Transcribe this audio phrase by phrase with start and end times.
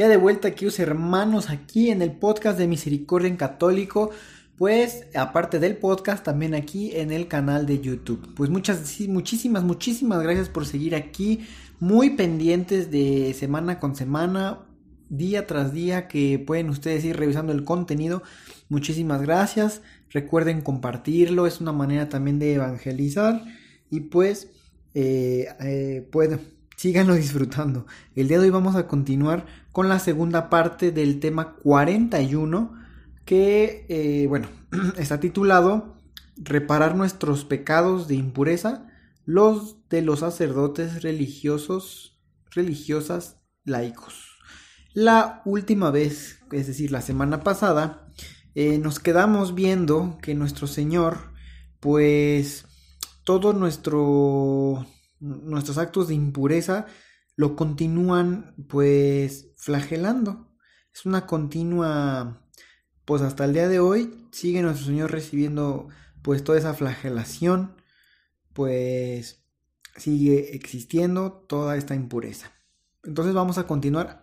[0.00, 4.08] Ya de vuelta aquí, hermanos, aquí en el podcast de Misericordia en Católico.
[4.56, 8.32] Pues aparte del podcast, también aquí en el canal de YouTube.
[8.34, 11.40] Pues muchas, muchísimas, muchísimas gracias por seguir aquí.
[11.80, 14.60] Muy pendientes de semana con semana,
[15.10, 18.22] día tras día, que pueden ustedes ir revisando el contenido.
[18.70, 19.82] Muchísimas gracias.
[20.08, 23.44] Recuerden compartirlo, es una manera también de evangelizar.
[23.90, 24.48] Y pues,
[24.94, 26.40] eh, eh, pueden
[26.80, 27.86] síganlo disfrutando.
[28.16, 32.74] El día de hoy vamos a continuar con la segunda parte del tema 41
[33.24, 34.48] que, eh, bueno,
[34.98, 35.96] está titulado
[36.36, 38.88] Reparar nuestros pecados de impureza,
[39.26, 42.18] los de los sacerdotes religiosos,
[42.50, 44.38] religiosas, laicos.
[44.94, 48.08] La última vez, es decir, la semana pasada,
[48.54, 51.34] eh, nos quedamos viendo que nuestro Señor,
[51.78, 52.64] pues,
[53.24, 54.86] todo nuestro
[55.20, 56.86] nuestros actos de impureza
[57.40, 60.52] lo continúan pues flagelando.
[60.92, 62.46] Es una continua,
[63.06, 65.88] pues hasta el día de hoy sigue nuestro Señor recibiendo
[66.20, 67.76] pues toda esa flagelación,
[68.52, 69.42] pues
[69.96, 72.52] sigue existiendo toda esta impureza.
[73.04, 74.20] Entonces vamos a continuar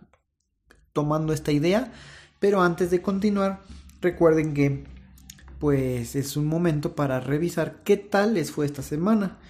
[0.92, 1.92] tomando esta idea,
[2.38, 3.64] pero antes de continuar,
[4.00, 4.84] recuerden que
[5.58, 9.40] pues es un momento para revisar qué tal les fue esta semana.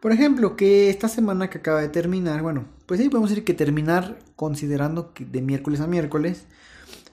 [0.00, 3.54] Por ejemplo, que esta semana que acaba de terminar, bueno, pues sí, podemos decir que
[3.54, 6.46] terminar considerando que de miércoles a miércoles,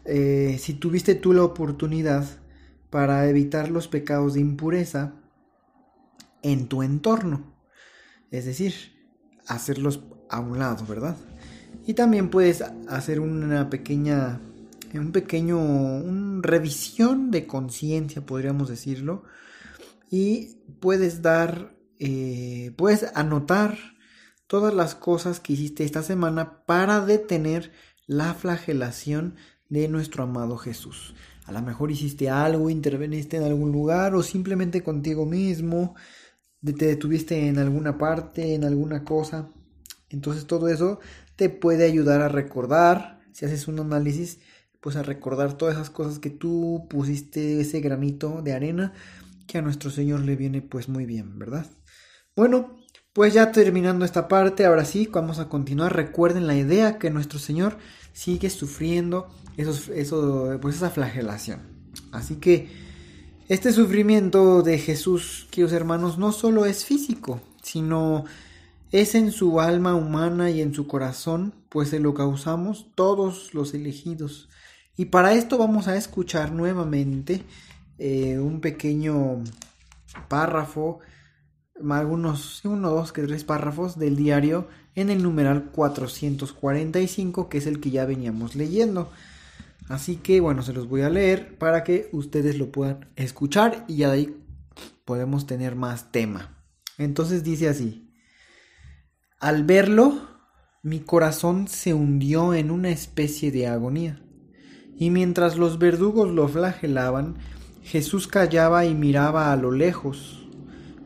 [0.06, 2.26] eh, si tuviste tú la oportunidad
[2.90, 5.14] para evitar los pecados de impureza
[6.42, 7.54] en tu entorno,
[8.32, 8.74] es decir,
[9.46, 11.16] hacerlos a un lado, ¿verdad?
[11.86, 14.42] Y también puedes hacer una pequeña,
[14.96, 19.26] un pequeño, una revisión de conciencia, podríamos decirlo,
[20.10, 23.78] y puedes dar eh, puedes anotar
[24.48, 27.72] todas las cosas que hiciste esta semana para detener
[28.08, 29.36] la flagelación
[29.70, 31.14] de nuestro amado Jesús.
[31.46, 35.96] A lo mejor hiciste algo, interveniste en algún lugar o simplemente contigo mismo,
[36.62, 39.50] te detuviste en alguna parte, en alguna cosa.
[40.10, 41.00] Entonces todo eso
[41.36, 44.40] te puede ayudar a recordar, si haces un análisis,
[44.82, 48.94] pues a recordar todas esas cosas que tú pusiste ese granito de arena
[49.48, 51.66] que a nuestro Señor le viene pues muy bien, ¿verdad?
[52.36, 52.77] Bueno,
[53.18, 55.96] pues ya terminando esta parte, ahora sí, vamos a continuar.
[55.96, 57.80] Recuerden la idea que nuestro Señor
[58.14, 61.62] sigue sufriendo eso, pues esa flagelación.
[62.12, 62.70] Así que
[63.50, 68.26] este sufrimiento de Jesús, queridos hermanos, no solo es físico, sino
[68.92, 73.74] es en su alma humana y en su corazón, pues se lo causamos todos los
[73.74, 74.48] elegidos.
[74.96, 77.42] Y para esto vamos a escuchar nuevamente
[77.98, 79.44] eh, un pequeño
[80.28, 81.00] párrafo
[81.90, 87.80] algunos, uno, dos, que tres párrafos del diario en el numeral 445, que es el
[87.80, 89.12] que ya veníamos leyendo.
[89.90, 93.98] Así que bueno, se los voy a leer para que ustedes lo puedan escuchar y
[93.98, 94.44] ya de ahí
[95.06, 96.58] podemos tener más tema.
[96.98, 98.12] Entonces dice así,
[99.40, 100.20] al verlo,
[100.82, 104.22] mi corazón se hundió en una especie de agonía,
[104.98, 107.38] y mientras los verdugos lo flagelaban,
[107.84, 110.47] Jesús callaba y miraba a lo lejos,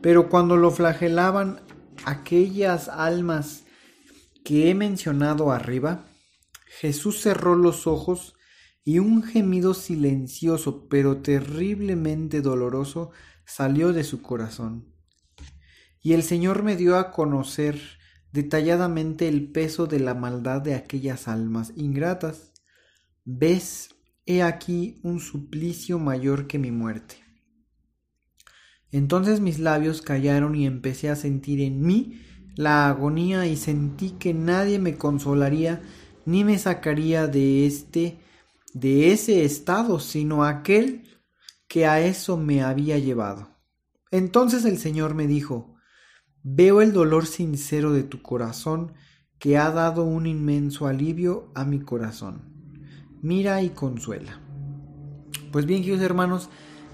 [0.02, 1.60] pero cuando lo flagelaban
[2.04, 3.64] aquellas almas
[4.44, 6.04] que he mencionado arriba,
[6.66, 8.34] Jesús cerró los ojos
[8.84, 13.12] y un gemido silencioso pero terriblemente doloroso
[13.46, 14.92] salió de su corazón.
[16.00, 17.80] Y el Señor me dio a conocer
[18.32, 22.52] detalladamente el peso de la maldad de aquellas almas ingratas.
[23.24, 23.94] Ves,
[24.26, 27.22] he aquí un suplicio mayor que mi muerte.
[28.92, 32.20] Entonces mis labios callaron y empecé a sentir en mí
[32.54, 35.82] la agonía y sentí que nadie me consolaría
[36.26, 38.18] ni me sacaría de este
[38.74, 41.02] de ese estado, sino aquel
[41.68, 43.48] que a eso me había llevado.
[44.10, 45.74] Entonces el Señor me dijo,
[46.42, 48.92] veo el dolor sincero de tu corazón
[49.38, 52.42] que ha dado un inmenso alivio a mi corazón.
[53.22, 54.40] Mira y consuela.
[55.50, 56.48] Pues bien, queridos hermanos,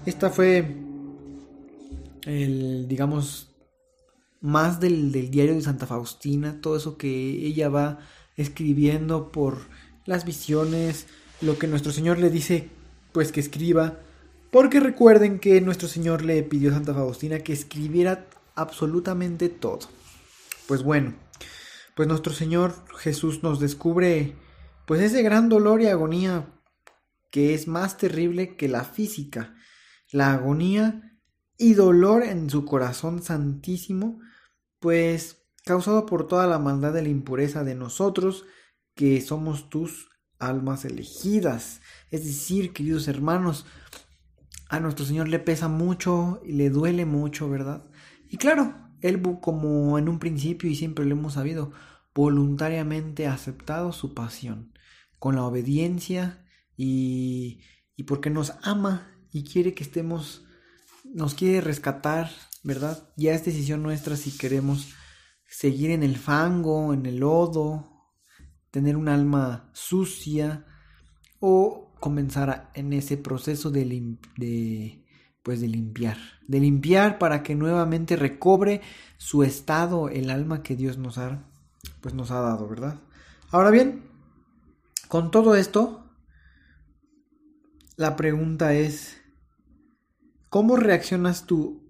[0.05, 0.88] esta fue
[2.23, 3.49] el, digamos,
[4.41, 7.99] más del, diario de Santa Faustina, todo eso que ella va
[8.37, 9.59] escribiendo por
[10.05, 11.07] las visiones,
[11.41, 12.69] lo que nuestro Señor le dice,
[13.11, 13.99] pues que escriba.
[14.51, 19.87] Porque recuerden que nuestro Señor le pidió a Santa Faustina que escribiera absolutamente todo.
[20.67, 21.13] Pues bueno,
[21.95, 24.35] pues nuestro Señor Jesús nos descubre
[24.85, 26.47] pues ese gran dolor y agonía
[27.29, 29.55] que es más terrible que la física,
[30.11, 31.08] la agonía
[31.59, 34.19] y dolor en su corazón santísimo,
[34.79, 38.45] pues causado por toda la maldad de la impureza de nosotros,
[38.95, 40.09] que somos tus
[40.39, 41.81] almas elegidas.
[42.09, 43.67] Es decir, queridos hermanos,
[44.69, 47.85] a nuestro Señor le pesa mucho y le duele mucho, ¿verdad?
[48.29, 51.71] Y claro, Él como en un principio y siempre lo hemos sabido,
[52.15, 54.73] voluntariamente ha aceptado su pasión,
[55.19, 56.45] con la obediencia
[56.77, 57.61] y,
[57.95, 60.45] y porque nos ama y quiere que estemos,
[61.13, 62.31] nos quiere rescatar,
[62.63, 63.09] ¿verdad?
[63.15, 64.93] Ya es decisión nuestra si queremos
[65.47, 67.89] seguir en el fango, en el lodo,
[68.71, 70.65] tener un alma sucia
[71.39, 75.05] o comenzar en ese proceso de, de,
[75.43, 76.17] pues de limpiar,
[76.47, 78.81] de limpiar para que nuevamente recobre
[79.17, 81.45] su estado el alma que Dios nos ha
[82.01, 82.99] pues nos ha dado, ¿verdad?
[83.51, 84.03] Ahora bien,
[85.07, 86.05] con todo esto
[87.97, 89.21] la pregunta es
[90.49, 91.83] ¿cómo reaccionas tú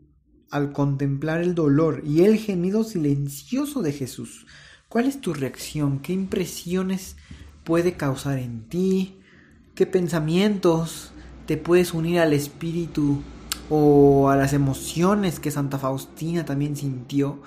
[0.52, 4.46] al contemplar el dolor y el gemido silencioso de Jesús?
[4.90, 6.00] ¿Cuál es tu reacción?
[6.00, 7.16] ¿Qué impresiones
[7.64, 9.20] puede causar en ti?
[9.76, 11.12] ¿Qué pensamientos
[11.46, 13.22] te puedes unir al espíritu
[13.70, 17.42] o a las emociones que Santa Faustina también sintió?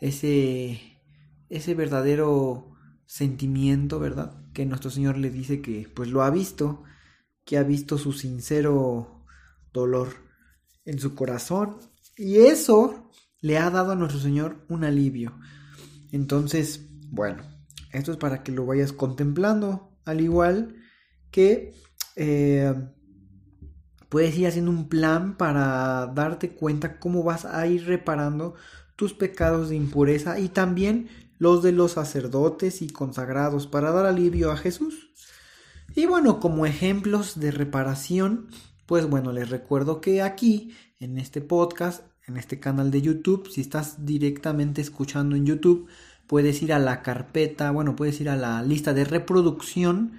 [0.00, 1.00] Ese,
[1.48, 2.76] ese verdadero
[3.06, 4.36] sentimiento, ¿verdad?
[4.52, 6.84] Que nuestro Señor le dice que pues lo ha visto,
[7.44, 9.24] que ha visto su sincero
[9.72, 10.25] dolor
[10.86, 11.76] en su corazón
[12.16, 13.10] y eso
[13.40, 15.38] le ha dado a nuestro Señor un alivio.
[16.12, 17.42] Entonces, bueno,
[17.92, 20.76] esto es para que lo vayas contemplando, al igual
[21.30, 21.74] que
[22.16, 22.74] eh,
[24.08, 28.54] puedes ir haciendo un plan para darte cuenta cómo vas a ir reparando
[28.96, 31.08] tus pecados de impureza y también
[31.38, 35.10] los de los sacerdotes y consagrados para dar alivio a Jesús.
[35.94, 38.48] Y bueno, como ejemplos de reparación,
[38.86, 43.48] pues bueno, les recuerdo que aquí, en este podcast, en este canal de YouTube.
[43.50, 45.88] Si estás directamente escuchando en YouTube,
[46.26, 50.12] puedes ir a la carpeta, bueno, puedes ir a la lista de reproducción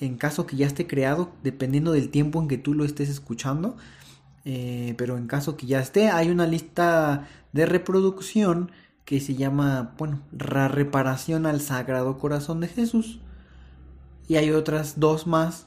[0.00, 3.76] en caso que ya esté creado, dependiendo del tiempo en que tú lo estés escuchando.
[4.44, 8.70] Eh, pero en caso que ya esté, hay una lista de reproducción
[9.04, 13.20] que se llama, bueno, reparación al Sagrado Corazón de Jesús.
[14.28, 15.65] Y hay otras dos más,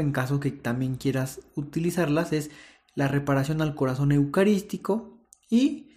[0.00, 2.50] en caso que también quieras utilizarlas, es
[2.94, 5.96] la reparación al corazón eucarístico y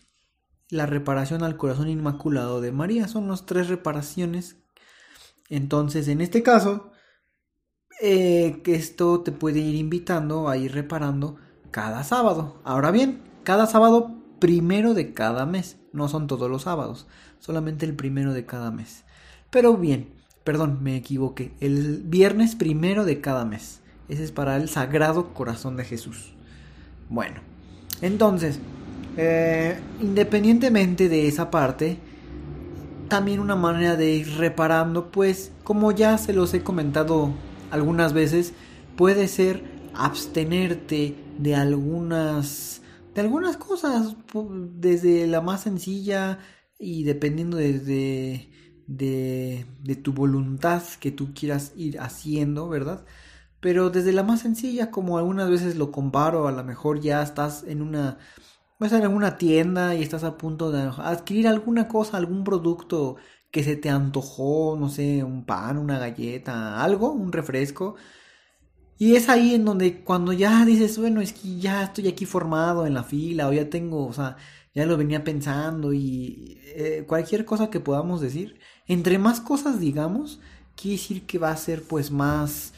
[0.69, 3.07] la reparación al corazón inmaculado de María.
[3.07, 4.57] Son las tres reparaciones.
[5.49, 6.91] Entonces, en este caso,
[8.01, 11.37] eh, que esto te puede ir invitando a ir reparando
[11.71, 12.61] cada sábado.
[12.63, 15.77] Ahora bien, cada sábado primero de cada mes.
[15.91, 17.07] No son todos los sábados,
[17.39, 19.03] solamente el primero de cada mes.
[19.49, 20.13] Pero bien,
[20.43, 21.53] perdón, me equivoqué.
[21.59, 23.81] El viernes primero de cada mes.
[24.09, 26.33] Ese es para el Sagrado Corazón de Jesús.
[27.09, 27.41] Bueno,
[28.01, 28.59] entonces,
[29.17, 31.97] eh, independientemente de esa parte,
[33.07, 37.31] también una manera de ir reparando, pues, como ya se los he comentado
[37.71, 38.53] algunas veces,
[38.95, 39.63] puede ser
[39.93, 42.81] abstenerte de algunas
[43.15, 44.15] de algunas cosas
[44.75, 46.39] desde la más sencilla
[46.77, 47.79] y dependiendo de,
[48.87, 53.05] de, de tu voluntad que tú quieras ir haciendo, ¿verdad?
[53.59, 57.63] Pero desde la más sencilla, como algunas veces lo comparo, a lo mejor ya estás
[57.63, 58.17] en una,
[58.79, 63.17] vas en alguna tienda y estás a punto de adquirir alguna cosa, algún producto
[63.51, 67.95] que se te antojó, no sé, un pan, una galleta, algo, un refresco.
[68.97, 72.85] Y es ahí en donde cuando ya dices, bueno, es que ya estoy aquí formado
[72.85, 74.35] en la fila o ya tengo, o sea,
[74.73, 80.41] ya lo venía pensando y eh, cualquier cosa que podamos decir, entre más cosas digamos,
[80.75, 82.73] quiere decir que va a ser pues más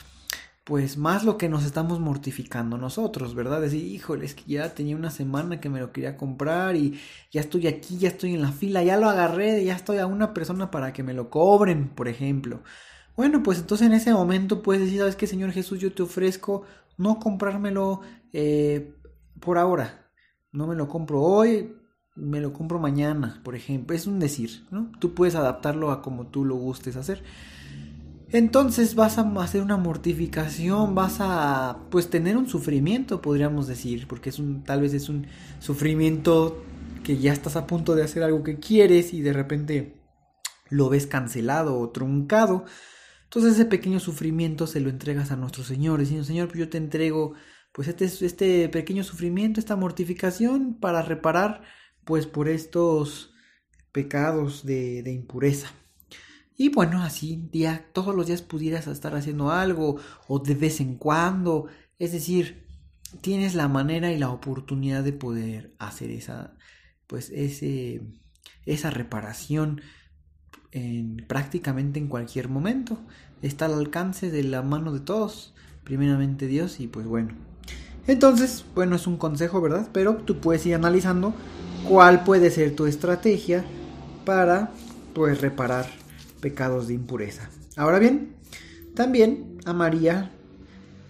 [0.72, 3.60] pues más lo que nos estamos mortificando nosotros, ¿verdad?
[3.60, 6.98] Decir, híjole, es que ya tenía una semana que me lo quería comprar y
[7.30, 10.34] ya estoy aquí, ya estoy en la fila, ya lo agarré, ya estoy a una
[10.34, 12.62] persona para que me lo cobren, por ejemplo.
[13.18, 15.78] Bueno, pues entonces en ese momento puedes decir, ¿sabes qué, Señor Jesús?
[15.78, 16.64] Yo te ofrezco
[16.98, 18.00] no comprármelo
[18.32, 18.96] eh,
[19.42, 20.10] por ahora.
[20.54, 21.76] No me lo compro hoy,
[22.16, 23.94] me lo compro mañana, por ejemplo.
[23.94, 24.90] Es un decir, ¿no?
[25.00, 27.24] Tú puedes adaptarlo a como tú lo gustes hacer.
[28.34, 34.30] Entonces vas a hacer una mortificación, vas a pues tener un sufrimiento, podríamos decir, porque
[34.30, 35.28] es un tal vez es un
[35.60, 36.64] sufrimiento
[37.04, 40.02] que ya estás a punto de hacer algo que quieres y de repente
[40.70, 42.64] lo ves cancelado o truncado.
[43.26, 46.78] Entonces ese pequeño sufrimiento se lo entregas a nuestro Señor, diciendo, Señor, pues yo te
[46.78, 47.34] entrego
[47.74, 51.64] pues este, este pequeño sufrimiento, esta mortificación para reparar
[52.06, 53.34] pues por estos
[53.92, 55.72] pecados de, de impureza.
[56.62, 60.94] Y bueno, así día, todos los días pudieras estar haciendo algo o de vez en
[60.94, 61.66] cuando.
[61.98, 62.68] Es decir,
[63.22, 66.54] tienes la manera y la oportunidad de poder hacer esa,
[67.08, 68.04] pues ese,
[68.68, 69.82] esa reparación
[70.72, 73.00] en, prácticamente en cualquier momento.
[73.42, 77.34] Está al alcance de la mano de todos, primeramente Dios y pues bueno.
[78.06, 79.90] Entonces, bueno, es un consejo, ¿verdad?
[79.94, 81.34] Pero tú puedes ir analizando
[81.90, 83.66] cuál puede ser tu estrategia
[84.26, 84.72] para
[85.16, 86.01] pues reparar
[86.42, 87.50] pecados de impureza.
[87.78, 88.36] Ahora bien,
[88.96, 90.32] también a María,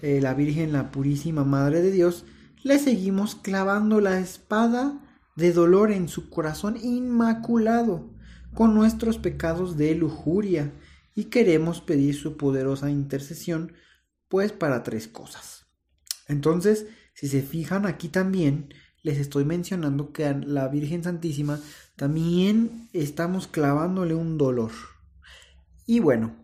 [0.01, 2.25] eh, la Virgen, la Purísima Madre de Dios,
[2.63, 4.99] le seguimos clavando la espada
[5.35, 8.13] de dolor en su corazón inmaculado
[8.53, 10.71] con nuestros pecados de lujuria
[11.15, 13.73] y queremos pedir su poderosa intercesión
[14.27, 15.65] pues para tres cosas.
[16.27, 16.85] Entonces,
[17.15, 18.69] si se fijan aquí también
[19.03, 21.59] les estoy mencionando que a la Virgen Santísima
[21.95, 24.71] también estamos clavándole un dolor.
[25.85, 26.35] Y bueno,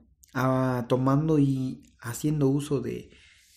[0.87, 3.11] tomando y haciendo uso de,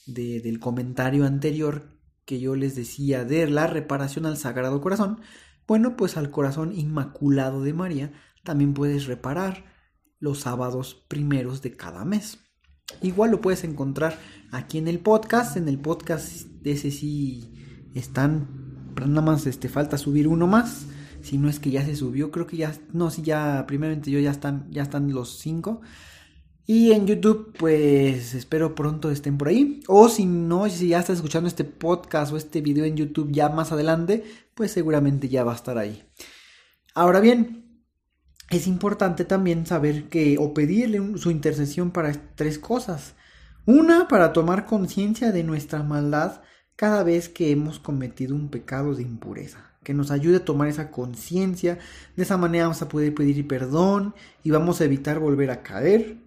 [0.06, 5.20] del comentario anterior que yo les decía de la reparación al Sagrado Corazón,
[5.66, 8.12] bueno, pues al corazón inmaculado de María
[8.44, 9.64] también puedes reparar
[10.18, 12.38] los sábados primeros de cada mes.
[13.02, 14.18] Igual lo puedes encontrar
[14.50, 17.54] aquí en el podcast, en el podcast de ese sí
[17.94, 20.86] están, nada más este, falta subir uno más,
[21.22, 24.18] si no es que ya se subió, creo que ya, no, si ya, primeramente yo
[24.20, 25.80] ya están, ya están los cinco.
[26.66, 29.80] Y en YouTube, pues espero pronto estén por ahí.
[29.88, 33.48] O si no, si ya estás escuchando este podcast o este video en YouTube ya
[33.48, 34.22] más adelante,
[34.54, 36.04] pues seguramente ya va a estar ahí.
[36.94, 37.82] Ahora bien,
[38.50, 43.14] es importante también saber que o pedirle su intercesión para tres cosas.
[43.66, 46.42] Una, para tomar conciencia de nuestra maldad
[46.76, 49.69] cada vez que hemos cometido un pecado de impureza.
[49.82, 51.78] Que nos ayude a tomar esa conciencia.
[52.16, 56.18] De esa manera vamos a poder pedir perdón y vamos a evitar volver a caer.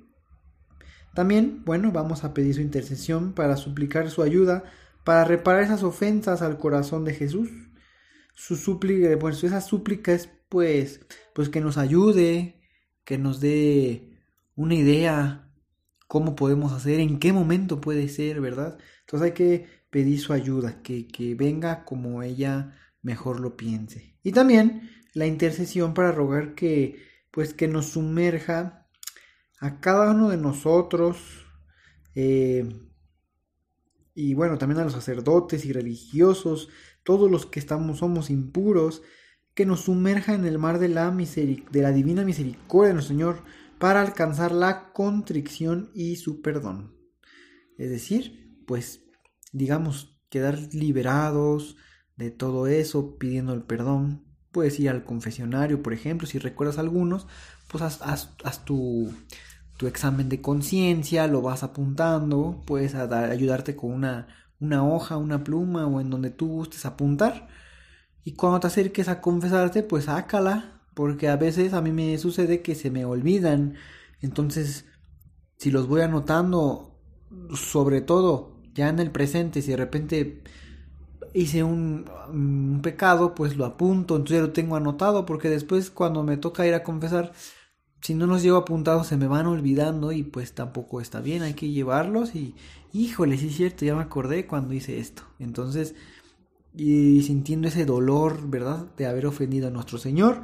[1.14, 4.64] También, bueno, vamos a pedir su intercesión para suplicar su ayuda
[5.04, 7.50] para reparar esas ofensas al corazón de Jesús.
[8.34, 11.02] Su súplica, pues esa súplica es pues,
[11.34, 12.62] pues que nos ayude,
[13.06, 14.12] que nos dé
[14.56, 15.52] una idea
[16.08, 18.78] cómo podemos hacer, en qué momento puede ser, ¿verdad?
[19.02, 24.16] Entonces hay que pedir su ayuda, que, que venga como ella mejor lo piense.
[24.24, 28.88] Y también la intercesión para rogar que, pues que nos sumerja
[29.60, 31.46] a cada uno de nosotros,
[32.16, 32.68] eh,
[34.16, 36.70] y bueno, también a los sacerdotes y religiosos,
[37.04, 39.04] todos los que estamos, somos impuros,
[39.54, 43.44] que nos sumerja en el mar de la, de la divina misericordia de nuestro Señor
[43.78, 46.96] para alcanzar la contrición y su perdón.
[47.78, 49.04] Es decir, pues,
[49.52, 51.78] digamos, quedar liberados
[52.16, 54.24] de todo eso, pidiendo el perdón.
[54.52, 57.28] Puedes ir al confesionario, por ejemplo, si recuerdas algunos,
[57.68, 59.12] pues haz tu,
[59.78, 64.28] tu examen de conciencia, lo vas apuntando, puedes ayudarte con una,
[64.60, 67.48] una hoja, una pluma o en donde tú gustes apuntar.
[68.24, 72.62] Y cuando te acerques a confesarte, pues sácala, porque a veces a mí me sucede
[72.62, 73.76] que se me olvidan.
[74.22, 74.86] Entonces,
[75.58, 77.02] si los voy anotando,
[77.56, 80.44] sobre todo ya en el presente, si de repente
[81.34, 86.38] hice un, pecado, pues lo apunto, entonces ya lo tengo anotado, porque después cuando me
[86.38, 87.34] toca ir a confesar,
[88.02, 91.54] si no los llevo apuntados se me van olvidando y pues tampoco está bien, hay
[91.54, 92.56] que llevarlos y
[92.94, 95.24] híjole, sí es cierto, ya me acordé cuando hice esto.
[95.40, 95.96] Entonces,
[96.76, 98.88] y sintiendo ese dolor, ¿verdad?
[98.98, 100.44] De haber ofendido a nuestro Señor.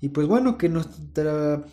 [0.00, 1.64] Y pues bueno, que nuestra,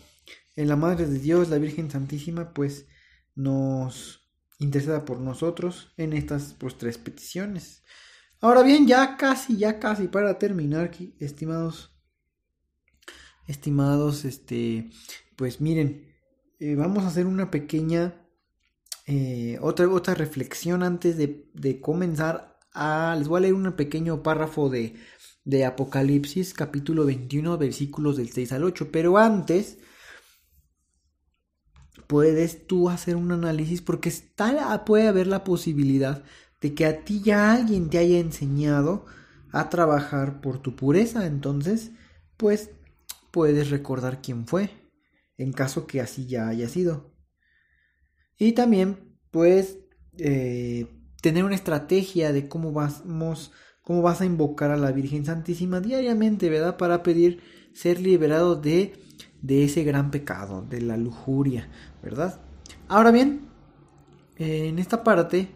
[0.56, 2.86] en la Madre de Dios, la Virgen Santísima, pues
[3.34, 7.84] nos interceda por nosotros en estas pues tres peticiones.
[8.40, 11.92] Ahora bien, ya casi, ya casi para terminar, estimados,
[13.48, 14.90] estimados, este,
[15.36, 16.14] pues miren,
[16.60, 18.14] eh, vamos a hacer una pequeña,
[19.06, 22.56] eh, otra, otra reflexión antes de, comenzar.
[22.72, 24.94] A, les voy a leer un pequeño párrafo de,
[25.44, 28.90] de Apocalipsis, capítulo 21, versículos del 6 al 8.
[28.92, 29.78] Pero antes,
[32.06, 36.22] puedes tú hacer un análisis porque está, puede haber la posibilidad
[36.60, 39.06] de que a ti ya alguien te haya enseñado
[39.52, 41.26] a trabajar por tu pureza.
[41.26, 41.92] Entonces,
[42.36, 42.70] pues
[43.30, 44.70] puedes recordar quién fue
[45.38, 47.14] en caso que así ya haya sido.
[48.36, 49.78] Y también, pues,
[50.18, 50.86] eh,
[51.22, 56.50] tener una estrategia de cómo vamos, cómo vas a invocar a la Virgen Santísima diariamente,
[56.50, 56.76] ¿verdad?
[56.76, 57.40] Para pedir
[57.72, 58.94] ser liberado de,
[59.40, 61.68] de ese gran pecado, de la lujuria,
[62.02, 62.40] ¿verdad?
[62.88, 63.48] Ahora bien,
[64.36, 65.48] en esta parte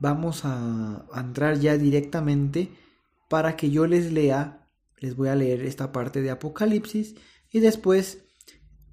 [0.00, 2.70] vamos a, entrar ya directamente
[3.28, 7.14] para que yo les lea, les voy a leer esta parte de Apocalipsis
[7.52, 8.24] y después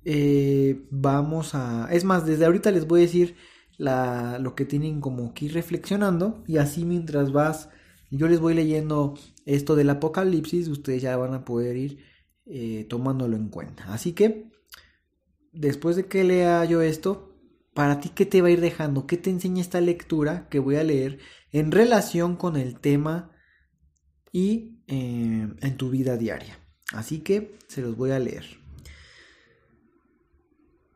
[0.05, 3.36] eh, vamos a, es más, desde ahorita les voy a decir
[3.77, 7.69] la, lo que tienen como que ir reflexionando y así mientras vas,
[8.12, 12.00] yo les voy leyendo esto del Apocalipsis, ustedes ya van a poder ir
[12.45, 13.91] eh, tomándolo en cuenta.
[13.93, 14.51] Así que,
[15.51, 17.33] después de que lea yo esto,
[17.74, 19.08] para ti, ¿qué te va a ir dejando?
[19.08, 21.20] ¿Qué te enseña esta lectura que voy a leer
[21.51, 23.32] en relación con el tema
[24.32, 26.60] y eh, en tu vida diaria?
[26.92, 28.46] Así que se los voy a leer.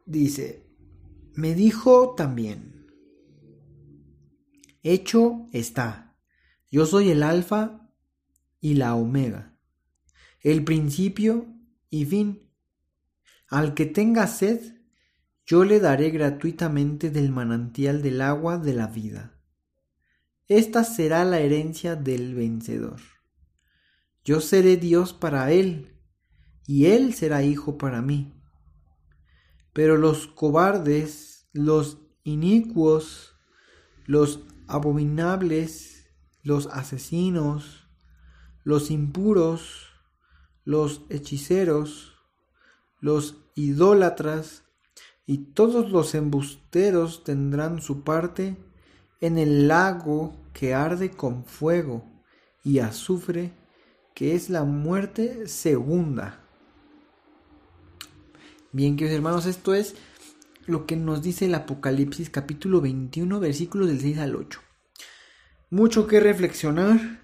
[0.05, 0.63] Dice,
[1.34, 2.88] me dijo también,
[4.84, 6.15] hecho está,
[6.72, 7.91] yo soy el alfa
[8.62, 9.57] y la omega,
[10.41, 11.48] el principio
[11.89, 12.51] y fin.
[13.50, 14.76] Al que tenga sed,
[15.47, 19.39] yo le daré gratuitamente del manantial del agua de la vida.
[20.49, 22.99] Esta será la herencia del vencedor.
[24.25, 25.95] Yo seré Dios para él,
[26.65, 28.33] y él será hijo para mí.
[29.71, 33.33] Pero los cobardes, los inicuos,
[34.05, 36.09] los abominables,
[36.43, 37.87] los asesinos,
[38.65, 39.87] los impuros,
[40.65, 42.17] los hechiceros,
[42.99, 44.66] los idólatras,
[45.27, 48.55] y todos los embusteros tendrán su parte
[49.19, 52.05] en el lago que arde con fuego
[52.63, 53.51] y azufre,
[54.15, 56.39] que es la muerte segunda.
[58.72, 59.96] Bien, queridos hermanos, esto es
[60.65, 64.62] lo que nos dice el Apocalipsis capítulo 21, versículos del 6 al 8.
[65.69, 67.22] Mucho que reflexionar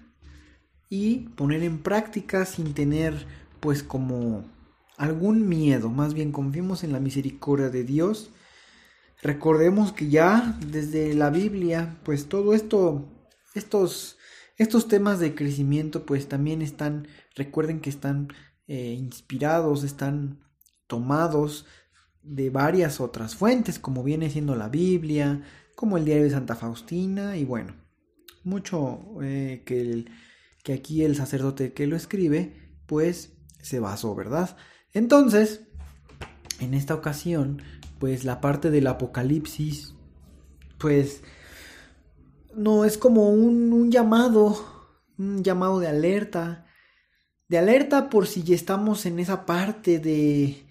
[0.90, 3.26] y poner en práctica sin tener
[3.60, 4.44] pues como
[4.96, 8.30] algún miedo, más bien confiemos en la misericordia de Dios.
[9.22, 13.08] Recordemos que ya desde la Biblia, pues todo esto,
[13.54, 14.18] estos,
[14.56, 18.28] estos temas de crecimiento, pues también están, recuerden que están
[18.66, 20.40] eh, inspirados, están
[20.86, 21.66] tomados
[22.22, 25.42] de varias otras fuentes, como viene siendo la Biblia,
[25.74, 27.74] como el diario de Santa Faustina, y bueno,
[28.42, 30.04] mucho eh, que,
[30.62, 34.56] que aquí el sacerdote que lo escribe, pues se basó, ¿verdad?
[34.94, 35.62] Entonces,
[36.60, 37.62] en esta ocasión,
[37.98, 39.94] pues la parte del apocalipsis,
[40.78, 41.22] pues
[42.54, 44.56] no es como un, llamado,
[45.18, 46.66] un llamado de alerta,
[47.48, 50.66] de alerta por si ya estamos en esa parte de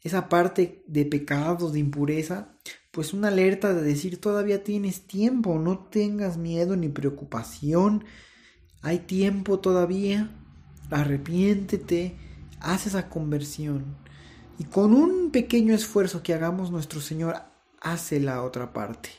[0.00, 2.56] esa parte de pecados, de impureza,
[2.92, 8.04] pues una alerta de decir todavía tienes tiempo, no tengas miedo ni preocupación,
[8.80, 10.30] hay tiempo todavía,
[10.90, 12.16] arrepiéntete,
[12.60, 13.96] haz esa conversión.
[14.58, 17.36] Y con un pequeño esfuerzo que hagamos, nuestro Señor
[17.80, 19.10] hace la otra parte.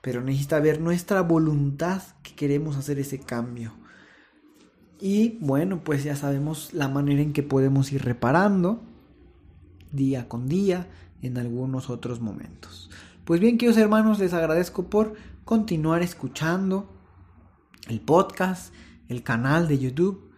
[0.00, 3.72] Pero necesita ver nuestra voluntad que queremos hacer ese cambio.
[5.00, 8.82] Y bueno, pues ya sabemos la manera en que podemos ir reparando
[9.92, 10.88] día con día
[11.22, 12.90] en algunos otros momentos.
[13.24, 16.90] Pues bien, queridos hermanos, les agradezco por continuar escuchando
[17.88, 18.74] el podcast,
[19.08, 20.29] el canal de YouTube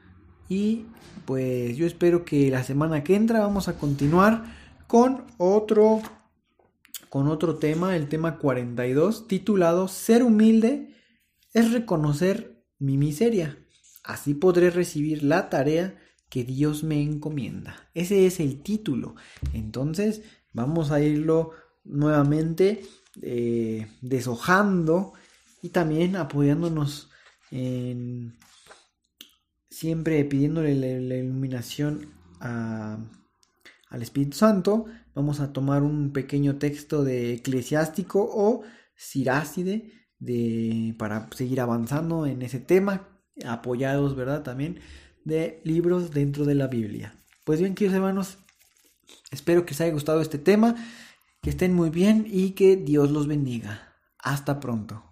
[0.53, 0.87] y
[1.25, 4.45] pues yo espero que la semana que entra vamos a continuar
[4.87, 6.03] con otro
[7.09, 10.95] con otro tema, el tema 42, titulado Ser humilde
[11.53, 13.59] es reconocer mi miseria.
[14.03, 15.99] Así podré recibir la tarea
[16.31, 17.91] que Dios me encomienda.
[17.95, 19.15] Ese es el título.
[19.53, 20.23] Entonces
[20.55, 21.51] vamos a irlo
[21.85, 22.83] nuevamente
[23.21, 25.13] eh, deshojando
[25.61, 27.11] y también apoyándonos
[27.51, 28.35] en
[29.73, 38.29] siempre pidiéndole la, iluminación al Espíritu Santo, vamos a tomar un pequeño texto de eclesiástico
[38.31, 38.63] o
[38.95, 43.09] Siráside de, para seguir avanzando en ese tema,
[43.45, 44.43] apoyados, ¿verdad?
[44.43, 44.79] También
[45.25, 47.17] de libros dentro de la Biblia.
[47.45, 48.39] Pues bien, queridos hermanos,
[49.31, 50.77] espero que les haya gustado este tema,
[51.41, 53.97] que estén muy bien y que Dios los bendiga.
[54.19, 55.12] Hasta pronto.